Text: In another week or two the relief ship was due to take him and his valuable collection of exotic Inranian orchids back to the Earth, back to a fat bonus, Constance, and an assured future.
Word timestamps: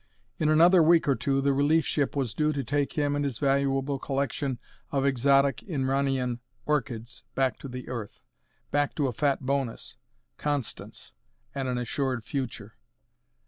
In 0.39 0.49
another 0.49 0.81
week 0.81 1.07
or 1.07 1.13
two 1.13 1.41
the 1.41 1.53
relief 1.53 1.85
ship 1.85 2.15
was 2.15 2.33
due 2.33 2.51
to 2.53 2.63
take 2.63 2.93
him 2.93 3.15
and 3.15 3.23
his 3.23 3.37
valuable 3.37 3.99
collection 3.99 4.57
of 4.91 5.05
exotic 5.05 5.57
Inranian 5.57 6.39
orchids 6.65 7.23
back 7.35 7.59
to 7.59 7.67
the 7.67 7.87
Earth, 7.87 8.23
back 8.71 8.95
to 8.95 9.05
a 9.05 9.13
fat 9.13 9.41
bonus, 9.45 9.97
Constance, 10.39 11.13
and 11.53 11.67
an 11.67 11.77
assured 11.77 12.23
future. 12.23 12.73